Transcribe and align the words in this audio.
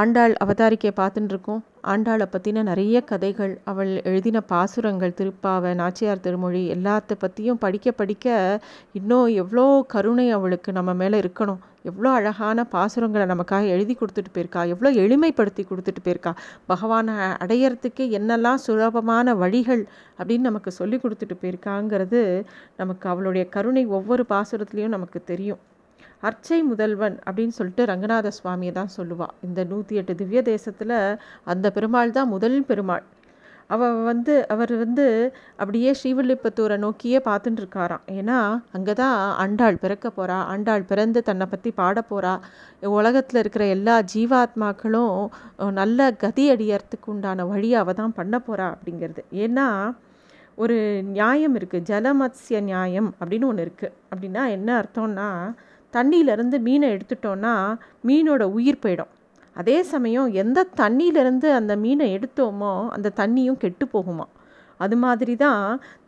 ஆண்டாள் 0.00 0.32
அவதாரிக்கையை 0.44 0.92
பார்த்துட்டு 0.96 1.32
இருக்கோம் 1.32 1.60
ஆண்டாளை 1.92 2.26
பற்றின 2.30 2.62
நிறைய 2.68 2.96
கதைகள் 3.10 3.52
அவள் 3.70 3.90
எழுதின 4.10 4.38
பாசுரங்கள் 4.52 5.14
திருப்பாவை 5.18 5.70
நாச்சியார் 5.80 6.22
திருமொழி 6.24 6.62
எல்லாத்த 6.74 7.16
பற்றியும் 7.18 7.60
படிக்க 7.64 7.92
படிக்க 7.92 8.26
இன்னும் 8.98 9.28
எவ்வளோ 9.42 9.66
கருணை 9.94 10.26
அவளுக்கு 10.36 10.72
நம்ம 10.72 10.94
மேலே 11.02 11.18
இருக்கணும். 11.20 11.60
எவ்வளோ 11.90 12.10
அழகான 12.10 12.64
பாசுரங்களை 12.72 13.26
நமக்காக 13.32 13.68
எழுதி 13.74 13.96
கொடுத்துட்டு 14.00 14.32
போயிருக்கா. 14.34 14.62
எவ்வளோ 14.74 14.90
எளிமைப்படுத்தி 15.02 15.64
கொடுத்துட்டு 15.70 16.02
போயிருக்கா. 16.04 16.32
பகவானை 16.72 17.14
அடையறதுக்கு 17.44 18.06
என்னெல்லாம் 18.18 18.62
சுலபமான 18.66 19.34
வழிகள் 19.34 19.84
அப்படின்னு 20.18 20.48
நமக்கு 20.50 20.72
சொல்லி 20.80 20.98
கொடுத்துட்டு 21.04 21.36
போயிருக்காங்கிறது 21.42 22.22
நமக்கு 22.82 23.08
அவளுடைய 23.14 23.46
கருணை 23.48 23.86
ஒவ்வொரு 23.98 24.24
பாசுரத்துலேயும் 24.34 24.96
நமக்கு 24.98 25.20
தெரியும். 25.32 25.62
அர்ச்சை 26.28 26.58
முதல்வன் 26.70 27.16
அப்படின்னு 27.26 27.56
சொல்லிட்டு 27.58 27.88
ரங்கநாத 27.90 28.28
சுவாமியை 28.38 28.72
தான் 28.78 28.94
சொல்லுவாள் 28.98 29.34
இந்த 29.46 29.60
நூற்றி 29.72 29.94
எட்டு 30.00 30.14
திவ்ய 30.20 30.40
தேசத்தில் 30.52 30.96
அந்த 31.52 31.66
பெருமாள் 31.76 32.16
தான் 32.18 32.32
முதல் 32.34 32.58
பெருமாள். 32.70 33.04
அவ 33.74 33.86
வந்து 34.08 34.32
அவர் 34.52 34.72
வந்து 34.82 35.04
அப்படியே 35.60 35.90
ஸ்ரீவில்லிபுத்தூரை 36.00 36.76
நோக்கியே 36.84 37.18
பார்த்துட்டு 37.28 37.60
இருக்காராம். 37.62 38.02
ஏன்னா 38.18 38.38
அங்கே 38.76 38.94
தான் 39.00 39.14
ஆண்டாள் 39.44 39.80
பிறக்க 39.84 40.06
போகிறா 40.16 40.38
ஆண்டாள் 40.52 40.88
பிறந்து 40.90 41.20
தன்னை 41.28 41.46
பற்றி 41.52 41.70
பாட 41.80 41.98
போகிறா 42.10 42.32
உலகத்தில் 42.98 43.40
இருக்கிற 43.42 43.66
எல்லா 43.76 43.96
ஜீவாத்மாக்களும் 44.14 45.14
நல்ல 45.80 46.10
கதி 46.24 46.46
அடியறதுக்கு 46.54 47.10
உண்டான 47.14 47.46
வழி 47.52 47.70
அவள் 47.82 47.98
தான் 48.02 48.16
பண்ண 48.20 48.38
போகிறா 48.48 48.66
அப்படிங்கிறது. 48.74 49.24
ஏன்னா 49.44 49.68
ஒரு 50.62 50.76
நியாயம் 51.14 51.56
இருக்குது 51.58 51.86
ஜலமத்ய 51.90 52.58
நியாயம் 52.70 53.08
அப்படின்னு 53.20 53.48
ஒன்று 53.52 53.64
இருக்குது 53.66 53.94
அப்படின்னா 54.10 54.42
என்ன 54.56 54.68
அர்த்தம்னா 54.82 55.28
தண்ணியிலேருந்து 55.96 56.58
மீனை 56.66 56.88
எடுத்துட்டோன்னா 56.94 57.54
மீனோட 58.08 58.42
உயிர் 58.58 58.82
போயிடும். 58.84 59.12
அதே 59.56 59.76
சமயம் 59.90 60.28
எந்த 60.42 60.66
தண்ணியிலேருந்து 60.80 61.48
அந்த 61.58 61.72
மீனை 61.76 62.06
எடுத்தோமோ 62.16 62.72
அந்த 62.88 63.12
தண்ணியும் 63.20 63.60
கெட்டு 63.64 63.86
போகுமா 63.92 64.26
அது 64.80 64.96
மாதிரி 64.96 65.34
தான் 65.36 65.60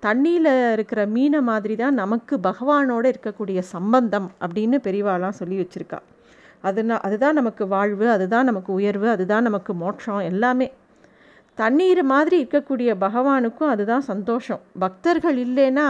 தண்ணியில் 0.06 0.72
இருக்கிற 0.72 1.00
மீனை 1.06 1.41
மாதிரி 1.41 1.74
தான் 1.77 1.94
நமக்கு 1.94 2.34
பகவானோடு 2.36 3.12
இருக்கக்கூடிய 3.12 3.58
சம்பந்தம் 3.74 4.28
அப்படின்னு 4.41 4.78
பெரியவாலாம் 4.86 5.36
சொல்லி 5.41 5.56
வச்சுருக்கா. 5.61 5.98
அதுனா 6.64 6.96
அதுதான் 7.06 7.39
நமக்கு 7.41 7.64
வாழ்வு 7.68 8.06
அதுதான் 8.11 8.48
நமக்கு 8.50 8.72
உயர்வு 8.72 9.08
அதுதான் 9.08 9.46
நமக்கு 9.48 9.74
மோட்சம் 9.74 10.22
எல்லாமே 10.30 10.68
தண்ணீர் 11.58 12.00
மாதிரி 12.02 12.36
இருக்கக்கூடிய 12.42 12.90
பகவானுக்கும் 13.00 13.70
அதுதான் 13.72 14.04
சந்தோஷம். 14.08 14.60
பக்தர்கள் 14.78 15.36
இல்லைன்னா 15.44 15.86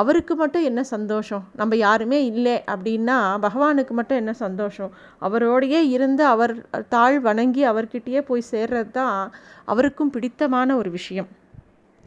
அவருக்கு 0.00 0.34
மட்டும் 0.34 0.62
என்ன 0.62 0.82
சந்தோஷம்? 0.82 1.44
நம்ம 1.56 1.76
யாருமே 1.76 2.18
இல்லை 2.24 2.56
அப்படின்னா 2.66 3.16
பகவானுக்கு 3.46 3.90
மட்டும் 3.90 4.16
என்ன 4.16 4.32
சந்தோஷம்? 4.32 4.90
அவரோடையே 5.22 5.80
இருந்து 5.94 6.24
அவர் 6.24 6.54
தாழ் 6.88 7.18
வணங்கி 7.20 7.64
அவர்கிட்டயே 7.66 8.20
போய் 8.20 8.50
சேர்றது 8.52 8.90
தான் 8.90 9.16
அவருக்கும் 9.64 10.10
பிடித்தமான 10.10 10.76
ஒரு 10.76 10.90
விஷயம். 10.90 11.28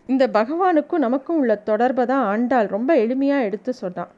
இந்த 0.09 0.23
பகவானுக்கும் 0.27 1.05
நமக்கும் 1.07 1.37
உள்ள 1.37 1.55
தொடர்பை 1.55 2.05
தான் 2.05 2.25
ஆண்டாள் 2.25 2.67
ரொம்ப 2.67 2.93
எளிமையாக 2.95 3.47
எடுத்து 3.49 3.73
சொன்னான். 3.73 4.11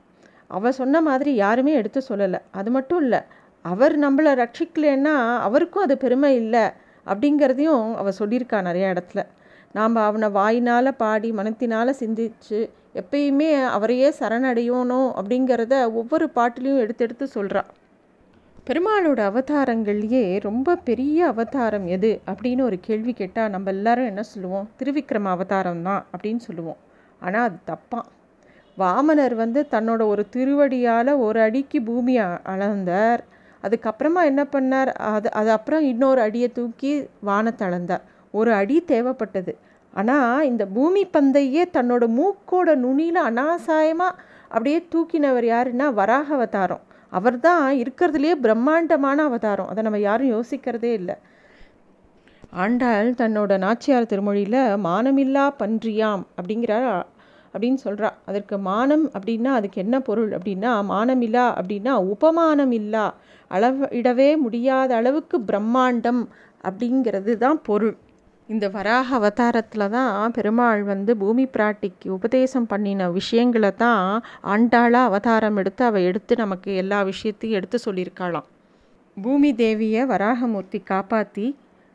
அவள் 0.48 0.72
சொன்ன 0.72 1.02
மாதிரி 1.02 1.34
யாருமே 1.36 1.74
எடுத்து 1.74 2.02
சொல்லலை. 2.10 2.40
அது 2.52 2.72
மட்டும் 2.72 3.02
இல்லை 3.02 3.20
அவர் 3.66 3.94
நம்மளை 4.00 4.32
ரட்சிக்கலைன்னா 4.42 5.14
அவருக்கும் 5.40 5.84
அது 5.84 5.96
பெருமை 5.98 6.36
இல்லை. 6.36 6.66
அப்படிங்கிறதையும் 7.08 7.86
அவள் 7.96 8.20
சொல்லியிருக்கா 8.20 8.60
நிறையா 8.70 8.90
இடத்துல. 8.94 9.24
நாம் 9.72 9.96
அவனை 9.96 10.30
வாயினால் 10.30 10.98
பாடி 10.98 11.32
மனத்தினால் 11.32 12.00
சிந்திச்சு 12.00 12.60
எப்பயுமே 12.96 13.50
அவரையே 13.68 14.10
சரணடையணும் 14.20 15.10
அப்படிங்கிறத 15.20 15.74
ஒவ்வொரு 15.94 16.28
பாட்டிலையும் 16.36 16.84
எடுத்து 16.84 17.04
எடுத்து 17.06 17.26
சொல்கிறாள் 17.34 17.72
பெருமாளோட 18.68 19.20
அவதாரங்கள்லேயே 19.30 20.22
ரொம்ப 20.40 20.76
பெரிய 20.76 21.28
அவதாரம் 21.28 21.88
எது 21.88 22.12
அப்படின்னு 22.26 22.62
ஒரு 22.62 22.78
கேள்வி 22.80 23.14
கேட்டால் 23.14 23.50
நம்ம 23.50 23.70
எல்லாரும் 23.70 24.06
என்ன 24.06 24.24
சொல்லுவோம்? 24.24 24.70
திருவிக்ரம 24.80 25.32
அவதாரம் 25.36 25.82
தான் 25.82 26.06
அப்படின்னு 26.14 26.42
சொல்லுவோம். 26.48 26.80
ஆனால் 27.20 27.46
அது 27.48 27.58
தப்பான் 27.68 28.08
வாமனர் 28.78 29.36
வந்து 29.36 29.68
தன்னோட 29.72 30.02
ஒரு 30.08 30.26
திருவடியால் 30.36 31.12
ஒரு 31.18 31.40
அடிக்கு 31.42 31.82
பூமியை 31.82 32.26
அளந்தார். 32.54 33.22
அதுக்கப்புறமா 33.66 34.22
என்ன 34.32 34.44
பண்ணார்? 34.56 34.92
அது 35.16 35.28
அது 35.40 35.50
அப்புறம் 35.58 35.84
இன்னொரு 35.92 36.22
அடியை 36.22 36.50
தூக்கி 36.52 36.92
வானத்தளந்தார் 37.30 38.04
ஒரு 38.34 38.52
அடி 38.54 38.78
தேவைப்பட்டது. 38.88 39.54
ஆனால் 39.94 40.46
இந்த 40.52 40.64
பூமி 40.78 41.04
பந்தையே 41.16 41.64
தன்னோட 41.78 42.04
மூக்கோட 42.20 42.70
நுனியில் 42.86 43.22
அனாசாயமாக 43.30 44.18
அப்படியே 44.50 44.80
தூக்கினவர் 44.94 45.48
யாருன்னா 45.54 45.88
வராக 46.00 46.28
அவதாரம். 46.38 46.84
அவர் 47.12 47.38
தான் 47.40 47.66
இருக்கிறதுலையே 47.84 48.36
பிரம்மாண்டமான 48.46 49.18
அவதாரம். 49.30 49.70
அதை 49.72 49.84
நம்ம 49.84 50.00
யாரும் 50.00 50.34
யோசிக்கிறதே 50.36 50.92
இல்லை. 51.00 51.16
ஆண்டாள் 52.64 53.10
தன்னோட 53.22 53.54
நாச்சியார் 53.64 54.10
திருமொழியில் 54.12 54.62
மானமில்லா 54.88 55.46
பன்றியாம் 55.62 56.24
அப்படிங்கிறார் 56.38 56.90
அப்படின்னு 57.56 57.80
சொல்கிறா 57.84 58.10
அதற்கு 58.30 58.56
மானம் 58.70 59.06
அப்படின்னா 59.16 59.52
அதுக்கு 59.58 59.78
என்ன 59.84 59.98
பொருள் 60.08 60.32
அப்படின்னா 60.38 60.72
மானமில்லா 60.92 61.46
அப்படின்னா 61.60 61.94
உபமானம் 62.14 62.74
இல்லா 62.80 63.06
அளவிடவே 63.52 64.30
முடியாத 64.46 64.92
அளவுக்கு 65.00 65.38
பிரம்மாண்டம் 65.50 66.22
அப்படிங்கிறது 66.64 67.34
தான் 67.44 67.60
பொருள். 67.68 67.96
இந்த 68.50 68.66
வராக 68.76 69.08
அவதாரத்தில் 69.18 69.92
தான் 69.96 70.34
பெருமாள் 70.38 70.82
வந்து 70.90 71.12
பூமி 71.22 71.46
பிராட்டிக்கு 71.56 72.08
உபதேசம் 72.18 72.68
பண்ணின 72.72 73.08
விஷயங்களை 73.18 73.72
தான் 73.84 74.04
ஆண்டாளாக 74.54 75.10
அவதாரம் 75.10 75.58
எடுத்து 75.62 75.84
அவள் 75.90 76.08
எடுத்து 76.10 76.36
நமக்கு 76.44 76.70
எல்லா 76.82 77.00
விஷயத்தையும் 77.12 77.58
எடுத்து 77.60 77.80
சொல்லியிருக்காளாம். 77.86 78.48
பூமி 79.18 79.52
தேவியை 79.62 80.04
வராகமூர்த்தி 80.14 80.82
காப்பாற்றி 80.92 81.48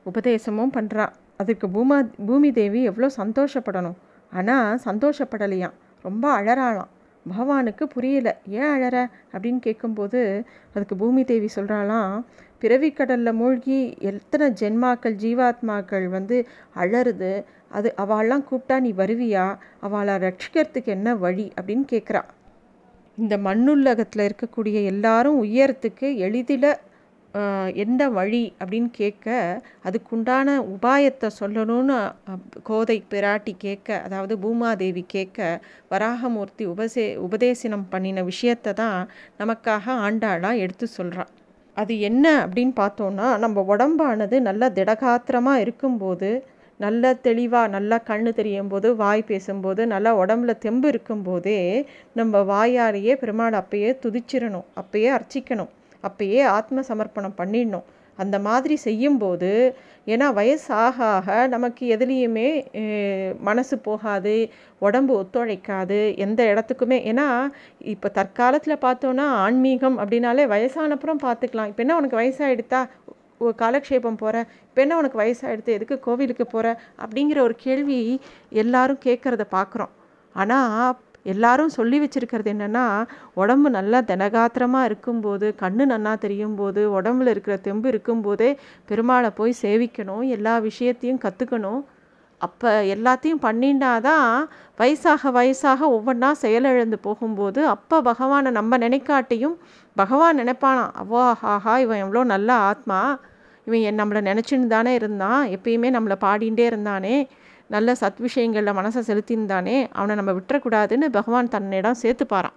உபதேசமும் 0.07 0.75
பண்ணுறா 0.77 1.07
அதுக்கு 1.43 1.67
பூமா 1.75 1.99
பூமி 2.29 2.51
தேவி 2.59 2.81
எவ்வளோ 2.91 3.11
சந்தோஷப்படணும். 3.21 3.99
ஆனால் 4.33 4.81
சந்தோஷப்படலையாம். 4.85 5.77
ரொம்ப 6.03 6.41
அழறாளாம். 6.41 6.91
பகவானுக்கு 7.27 7.85
புரியல 7.85 8.39
ஏன் 8.49 8.73
அழற? 8.77 9.07
அப்படின்னு 9.33 9.59
கேட்கும்போது 9.59 10.45
அதுக்கு 10.75 10.97
பூமி 10.97 11.25
தேவி 11.25 11.49
சொல்கிறாளாம் 11.55 12.25
பிறவிக்கடலில் 12.61 13.33
மூழ்கி 13.33 13.97
எத்தனை 13.99 14.53
ஜென்மாக்கள் 14.61 15.17
ஜீவாத்மாக்கள் 15.25 16.07
வந்து 16.09 16.49
அழறுது. 16.77 17.45
அது 17.69 17.95
அவள்லாம் 17.99 18.45
கூப்பிட்டா 18.51 18.81
நீ 18.81 18.93
வருவியா? 18.93 19.57
அவளை 19.81 20.15
ரட்சிக்கிறதுக்கு 20.15 20.85
என்ன 20.85 21.15
வழி? 21.15 21.53
அப்படின்னு 21.61 21.85
கேட்குறா 21.93 22.23
இந்த 23.19 23.37
மண்ணுலகத்தில் 23.37 24.31
இருக்கக்கூடிய 24.31 24.85
எல்லாரும் 24.85 25.43
உயரத்துக்கு 25.45 26.17
எளிதில் 26.17 26.75
எந்த 27.75 28.03
வழி 28.09 28.53
அப்படின்னு 28.61 28.91
கேட்க 28.93 29.27
அதுக்குண்டான 29.85 30.57
உபாயத்தை 30.67 31.29
சொல்லணும்னு 31.41 31.99
கோதை 32.63 32.97
பிராட்டி 33.11 33.53
கேட்க 33.57 34.01
அதாவது 34.01 34.37
பூமாதேவி 34.37 35.05
கேட்க 35.07 35.61
வராகமூர்த்தி 35.91 36.65
உபசே 36.67 37.17
உபதேசனம் 37.17 37.89
பண்ணின 37.89 38.23
விஷயத்தை 38.23 38.73
தான் 38.73 38.99
நமக்காக 39.39 39.95
ஆண்டாளாக 40.01 40.57
எடுத்து 40.57 40.87
சொல்கிறான் 40.87 41.31
அது 41.77 42.01
என்ன 42.01 42.27
அப்படின்னு 42.47 42.75
பார்த்தோன்னா 42.77 43.39
நம்ம 43.39 43.63
உடம்பானது 43.63 44.41
நல்ல 44.41 44.71
திடகாத்திரமாக 44.71 45.61
இருக்கும்போது 45.61 46.31
நல்ல 46.81 47.13
தெளிவாக 47.15 47.69
நல்லா 47.69 47.97
கண்ணு 48.07 48.31
தெரியும் 48.35 48.69
போது 48.69 48.97
வாய் 48.97 49.23
பேசும்போது 49.23 49.87
நல்லா 49.87 50.13
உடம்புல 50.17 50.53
தெம்பு 50.59 50.89
இருக்கும்போதே 50.89 51.59
நம்ம 52.13 52.43
வாயாலேயே 52.45 53.15
பெருமாள் 53.15 53.53
அப்பயே 53.53 53.91
துதிச்சிடணும் 54.05 54.67
அப்பயே 54.77 55.09
அர்ச்சிக்கணும். 55.13 55.71
அப்பயே 56.09 56.41
ஆத்ம 56.59 56.83
சமர்ப்பணம் 56.91 57.39
பண்ணிடணும். 57.41 57.87
அந்த 58.19 58.37
மாதிரி 58.47 58.75
செய்யும்போது 58.87 59.51
ஏன்னா 60.13 60.27
வயசாக 60.39 60.97
ஆக 61.17 61.29
நமக்கு 61.55 61.85
எதுலேயுமே 61.95 62.49
மனசு 63.49 63.75
போகாது 63.87 64.35
உடம்பு 64.87 65.13
ஒத்துழைக்காது 65.21 66.01
எந்த 66.25 66.41
இடத்துக்குமே. 66.53 66.99
ஏன்னா 67.11 67.27
இப்போ 67.95 68.09
தற்காலத்தில் 68.19 68.83
பார்த்தோன்னா 68.87 69.27
ஆன்மீகம் 69.45 69.97
அப்படின்னாலே 70.03 70.47
வயசானப்புறம் 70.55 71.23
பார்த்துக்கலாம். 71.27 71.71
இப்போ 71.73 71.83
என்ன 71.87 71.97
உனக்கு 72.01 72.21
வயசாகிடுத்தா 72.23 72.83
காலக்ஷேபம் 73.63 74.21
போகிற 74.23 74.39
இப்போ 74.69 74.81
என்ன 74.85 74.97
உனக்கு 75.01 75.21
வயசாகிடுது 75.23 75.77
எதுக்கு 75.77 75.97
கோவிலுக்கு 76.07 76.45
போகிற 76.55 76.67
அப்படிங்கிற 77.05 77.39
ஒரு 77.49 77.55
கேள்வி 77.67 78.01
எல்லாரும் 78.63 79.05
கேட்குறத 79.07 79.47
பார்க்குறோம். 79.57 79.93
ஆனால் 80.35 80.91
எல்லாரும் 81.27 81.75
சொல்லி 81.75 81.97
வச்சுருக்கிறது 82.01 82.51
என்னென்னா 82.53 82.85
உடம்பு 83.35 83.71
நல்லா 83.71 83.99
தினகாத்திரமாக 84.07 84.89
இருக்கும்போது 84.91 85.49
கண்ணு 85.61 85.87
நன்னா 85.87 86.13
தெரியும் 86.19 86.57
போது 86.57 86.83
உடம்புல 86.91 87.33
இருக்கிற 87.33 87.57
தெம்பு 87.61 87.89
இருக்கும்போதே 87.89 88.51
பெருமாளை 88.89 89.31
போய் 89.35 89.61
சேவிக்கணும் 89.63 90.25
எல்லா 90.29 90.55
விஷயத்தையும் 90.61 91.23
கற்றுக்கணும் 91.23 91.81
அப்போ 92.41 92.69
எல்லாத்தையும் 92.95 93.43
பண்ணிண்டாதான் 93.43 94.29
வயசாக 94.79 95.31
வயசாக 95.31 95.89
ஒவ்வொன்றா 95.91 96.31
செயலிழந்து 96.41 96.99
போகும்போது 96.99 97.61
அப்போ 97.69 97.97
பகவானை 98.03 98.51
நம்ம 98.51 98.79
நினைக்காட்டியும் 98.79 99.57
பகவான் 99.97 100.41
நினைப்பானா 100.41 100.85
அவ்வா 100.97 101.25
ஆஹா 101.49 101.75
இவன் 101.79 102.03
எவ்வளோ 102.03 102.23
நல்ல 102.25 102.51
ஆத்மா 102.63 103.01
இவன் 103.67 103.83
என் 103.83 104.01
நம்மளை 104.01 104.21
நினச்சின்னு 104.23 104.69
தானே 104.69 104.93
இருந்தான் 104.95 105.43
எப்பயுமே 105.51 105.89
நம்மளை 105.91 106.17
பாடிகிட்டே 106.21 106.65
இருந்தானே 106.71 107.17
நல்ல 107.71 107.95
சத் 107.95 108.21
விஷயங்களில் 108.21 108.77
மனசை 108.77 109.01
செலுத்தியிருந்தானே 109.07 109.77
அவனை 109.93 110.15
நம்ம 110.15 110.33
விட்டுறக்கூடாதுன்னு 110.33 111.09
பகவான் 111.11 111.49
தன்னிடம் 111.49 112.01
சேர்த்துப்பாரான் 112.03 112.57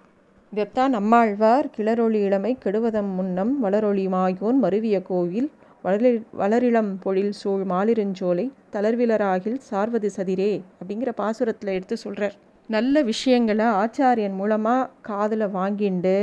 இதைத்தான் 0.52 0.90
நம்மாழ்வார் 0.90 1.66
கிளரொளி 1.76 2.18
இளமை 2.20 2.52
கெடுவதம் 2.64 3.12
முன்னம் 3.14 3.52
வளரொளி 3.62 4.06
மாயோன் 4.08 4.58
மருவிய 4.64 4.98
கோவில் 5.02 5.48
வளரி 5.84 6.10
வளரிளம் 6.34 6.90
பொழில் 7.02 7.32
சூழ் 7.32 7.64
மாலிருஞ்சோலை 7.64 8.44
தளர்விலராகில் 8.72 9.58
சார்வது 9.68 10.08
சதிரே 10.16 10.52
அப்படிங்கிற 10.78 11.10
பாசுரத்தில் 11.16 11.74
எடுத்து 11.74 11.96
சொல்கிறார் 11.96 12.36
நல்ல 12.68 13.02
விஷயங்களை 13.02 13.66
ஆச்சாரியன் 13.80 14.36
மூலமாக 14.36 14.88
காதில் 15.02 15.46
வாங்கிண்டு 15.54 16.16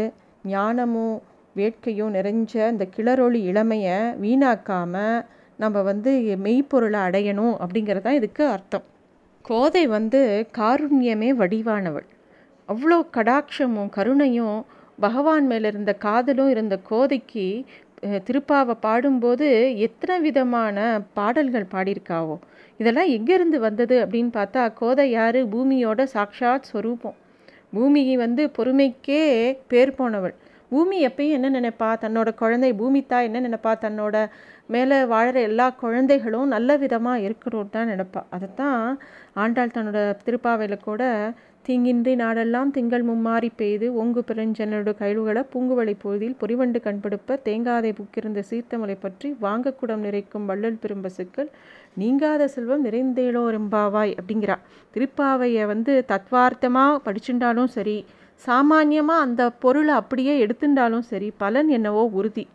ஞானமும் 0.45 1.17
வேட்கையும் 1.55 2.15
நிறைஞ்ச 2.15 2.53
இந்த 2.69 2.85
கிளரொளி 2.95 3.39
இளமையை 3.43 3.97
வீணாக்காமல் 4.21 5.19
நம்ம 5.59 5.81
வந்து 5.81 6.11
மெய்ப்பொருளை 6.45 6.99
அடையணும் 7.07 7.55
அப்படிங்கிறது 7.63 8.01
தான் 8.01 8.19
இதுக்கு 8.19 8.43
அர்த்தம். 8.45 8.85
கோதை 9.41 9.83
வந்து 9.87 10.21
காருண்யமே 10.57 11.29
வடிவானவள். 11.41 12.07
அவ்வளோ 12.69 12.97
கடாட்சமும் 13.17 13.91
கருணையும் 13.97 14.59
பகவான் 14.99 15.45
மேலே 15.47 15.67
இருந்த 15.67 15.93
காதலும் 16.05 16.49
இருந்த 16.49 16.75
கோதைக்கு 16.89 17.45
திருப்பாவை 18.27 18.75
பாடும்போது 18.79 19.47
எத்தனை 19.77 20.19
விதமான 20.19 20.77
பாடல்கள் 21.13 21.71
பாடியிருக்காவோ. 21.73 22.37
இதெல்லாம் 22.79 23.09
எங்கேருந்து 23.17 23.57
வந்தது 23.67 23.95
அப்படின்னு 24.05 24.31
பார்த்தா 24.39 24.61
கோதை 24.73 25.05
யார்? 25.11 25.39
பூமியோட 25.53 26.01
சாக்ஷாத் 26.15 26.69
ஸ்வரூபம் 26.69 27.17
பூமி 27.71 28.17
வந்து 28.17 28.43
பொறுமைக்கே 28.57 29.21
பேர் 29.67 29.97
போனவள். 29.97 30.33
பூமி 30.71 30.97
எப்பயும் 31.05 31.37
என்ன 31.37 31.47
நினைப்பா? 31.59 31.87
தன்னோட 32.03 32.29
குழந்தை 32.41 32.71
பூமி 32.81 32.99
தான் 33.05 33.25
என்ன 33.27 33.37
நினைப்பா? 33.47 33.71
தன்னோட 33.85 34.15
மேலே 34.73 34.97
வாழற 35.13 35.37
எல்லா 35.49 35.65
குழந்தைகளும் 35.83 36.51
நல்ல 36.55 36.77
விதமாக 36.83 37.23
இருக்கணும்னு 37.27 37.73
தான் 37.77 37.89
நினைப்பா. 37.93 38.21
அதைத்தான் 38.35 38.77
ஆண்டாள் 39.43 39.73
தன்னோட 39.77 40.01
திருப்பாவையில் 40.25 40.85
கூட 40.85 41.01
தீங்கின்றி 41.67 42.13
நாடெல்லாம் 42.21 42.69
திங்கள் 42.75 43.03
மும்மாறி 43.09 43.49
பெய்து 43.59 43.87
ஒங்கு 44.01 44.21
பிரஞ்சனோட 44.29 44.93
கழிவுகளை 45.01 45.41
பூங்குவளை 45.53 45.93
பொழுதில் 46.03 46.37
பொறிவண்டு 46.41 46.79
கண்படுப்ப 46.85 47.37
தேங்காதை 47.47 47.91
புக்கிருந்த 47.99 48.41
சீர்த்தமலை 48.49 48.95
பற்றி 49.03 49.29
வாங்கக்கூடம் 49.45 50.05
நிறைக்கும் 50.07 50.47
வள்ளல் 50.51 50.81
பெரும்பசுக்கள் 50.85 51.49
நீங்காத 52.01 52.47
செல்வம் 52.55 52.85
நிறைந்தேலோ 52.87 53.43
ரெம்பாவாய் 53.57 54.15
அப்படிங்கிறா. 54.19 54.57
திருப்பாவையை 54.95 55.65
வந்து 55.73 55.93
தத்வார்த்தமாக 56.13 56.97
படிச்சுட்டாலும் 57.05 57.71
சரி 57.77 57.97
சாமானியமாக 58.47 59.25
அந்த 59.25 59.41
பொருளை 59.63 59.93
அப்படியே 60.01 60.33
எடுத்துட்டாலும் 60.45 61.05
சரி 61.11 61.27
பலன் 61.41 61.69
என்னவோ 61.77 62.03
உறுதி. 62.19 62.45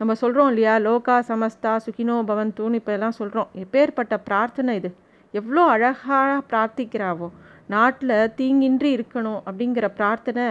நம்ம 0.00 0.12
சொல்கிறோம் 0.20 0.48
இல்லையா 0.52 0.74
லோகா 0.86 1.16
சமஸ்தா 1.30 1.72
சுகினோ 1.84 2.16
பவந்தூன்னு 2.30 2.78
இப்போ 2.80 2.92
எல்லாம் 2.96 3.16
சொல்கிறோம் 3.18 3.50
எப்பேற்பட்ட 3.62 4.14
பிரார்த்தனை 4.28 4.72
இது? 4.80 4.90
எவ்வளோ 5.34 5.62
அழகாக 5.74 6.38
பிரார்த்திக்கிறாவோ? 6.50 7.28
நாட்டில் 7.74 8.14
தீங்கின்றி 8.38 8.88
இருக்கணும் 8.96 9.40
அப்படிங்கிற 9.48 9.86
பிரார்த்தனை 9.98 10.46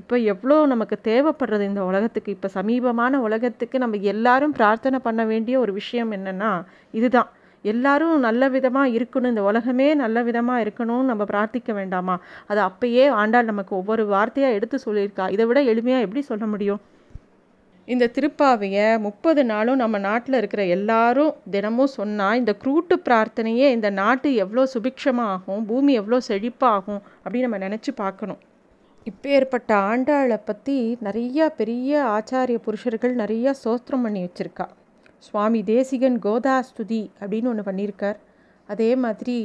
இப்போ 0.00 0.14
எவ்வளோ 0.32 0.58
நமக்கு 0.72 0.96
தேவைப்படுறது 1.10 1.64
இந்த 1.70 1.82
உலகத்துக்கு? 1.90 2.30
இப்போ 2.36 2.48
சமீபமான 2.58 3.20
உலகத்துக்கு 3.28 3.78
நம்ம 3.84 4.00
எல்லாரும் 4.12 4.54
பிரார்த்தனை 4.58 5.00
பண்ண 5.08 5.24
வேண்டிய 5.32 5.58
ஒரு 5.64 5.72
விஷயம் 5.80 6.12
என்னென்னா 6.18 6.52
இதுதான். 7.00 7.30
எல்லாரும் 7.72 8.16
நல்ல 8.26 8.48
விதமாக 8.56 8.94
இருக்கணும். 8.96 9.32
இந்த 9.34 9.42
உலகமே 9.50 9.88
நல்ல 10.04 10.22
விதமாக 10.28 10.64
இருக்கணும்னு 10.64 11.10
நம்ம 11.10 11.26
பிரார்த்திக்க 11.32 11.72
வேண்டாமா? 11.80 12.16
அது 12.50 12.60
அப்பயே 12.68 13.04
ஆண்டாள் 13.20 13.50
நமக்கு 13.52 13.72
ஒவ்வொரு 13.80 14.04
வார்த்தையாக 14.14 14.56
எடுத்து 14.58 14.78
சொல்லியிருக்கா. 14.86 15.26
இதை 15.36 15.46
விட 15.50 15.60
எளிமையாக 15.72 16.06
எப்படி 16.06 16.24
சொல்ல 16.30 16.46
முடியும்? 16.54 16.82
இந்த 17.88 18.10
திருப்பாவையை 18.16 18.86
முப்பது 19.06 19.42
நாளும் 19.50 19.80
நம்ம 19.82 19.96
நாட்டில் 20.08 20.38
இருக்கிற 20.38 20.62
எல்லாரும் 20.76 21.32
தினமும் 21.54 21.90
சொன்னால் 21.96 22.38
இந்த 22.40 22.52
குரூட்டு 22.62 22.94
பிரார்த்தனையே 23.06 23.66
இந்த 23.76 23.88
நாட்டு 24.00 24.28
எவ்வளோ 24.44 24.62
சுபிக்ஷமாகும் 24.74 25.64
பூமி 25.70 25.92
எவ்வளோ 26.00 26.20
செழிப்பாகும் 26.28 27.02
அப்படின்னு 27.24 27.46
நம்ம 27.48 27.60
நினச்சி 27.66 27.92
பார்க்கணும். 28.02 28.40
இப்போ 29.10 29.28
ஏற்பட்ட 29.38 29.70
ஆண்டாளை 29.90 30.38
பற்றி 30.48 30.76
நிறையா 31.08 31.46
பெரிய 31.60 32.00
ஆச்சாரிய 32.16 32.58
புருஷர்கள் 32.66 33.14
நிறையா 33.22 33.52
சோத்திரம் 33.64 34.04
பண்ணி 34.06 34.22
வச்சுருக்கா. 34.24 34.66
சுவாமி 35.26 35.60
தேசிகன் 35.72 36.18
கோதா 36.26 36.56
ஸ்துதி 36.68 37.02
அப்படின்னு 37.20 37.50
ஒன்று 37.52 37.64
பண்ணியிருக்கார். 37.68 38.18
அதே 38.68 38.90
மாதிரி 39.04 39.38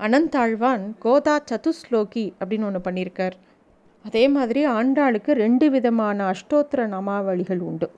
அனந்தாழ்வான் 0.00 0.84
கோதா 1.04 1.36
சதுஸ்லோகி 1.50 2.26
அப்படின்னு 2.40 2.66
ஒன்று 2.68 2.80
பண்ணியிருக்கார். 2.86 3.36
அதே 4.04 4.24
மாதிரி 4.34 4.60
ஆண்டாளுக்கு 4.78 5.32
ரெண்டு 5.44 5.66
விதமான 5.74 6.18
அஷ்டோத்திர 6.32 6.80
நாமாவளிகள் 6.94 7.62
உண்டு. 7.70 7.88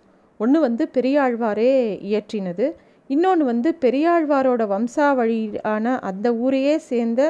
ஒன்று 0.41 0.59
வந்து 0.67 0.85
பெரியாழ்வாரே 0.97 1.73
இயற்றினது 2.11 2.67
இன்னொன்று 3.11 3.44
வந்து 3.53 3.71
பெரியாழ்வாரோட 3.85 4.62
வம்சாவழியான 4.75 5.94
அந்த 6.11 6.26
ஊரையே 6.44 6.75
சேர்ந்த 6.91 7.23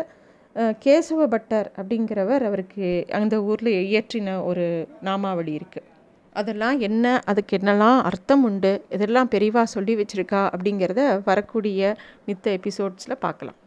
கேசவ 0.84 1.26
பட்டர் 1.34 1.68
அப்படிங்கிறவர் 1.78 2.42
அவருக்கு 2.48 2.88
அந்த 3.18 3.34
ஊரில் 3.50 3.72
இயற்றின 3.88 4.34
ஒரு 4.50 4.66
நாமாவளி 5.08 5.52
இருக்குது 5.58 5.88
அதெல்லாம் 6.32 6.78
என்ன 6.80 7.04
அதுக்கு 7.30 7.58
என்னெல்லாம் 7.58 8.00
அர்த்தம் 8.02 8.44
உண்டு 8.44 8.72
இதெல்லாம் 8.96 9.32
பெரிவாக 9.34 9.72
சொல்லி 9.76 9.94
வச்சுருக்கா 10.00 10.42
அப்படிங்கிறத 10.52 11.02
வரக்கூடிய 11.30 11.80
மித்த 12.28 12.46
எபிசோட்ஸில் 12.58 13.22
பார்க்கலாம். 13.26 13.59